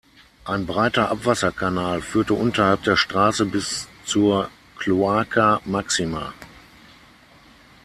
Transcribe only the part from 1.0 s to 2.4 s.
Abwasserkanal führte